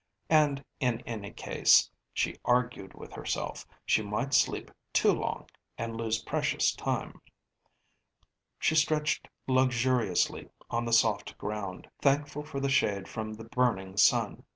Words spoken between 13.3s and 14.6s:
the burning sun.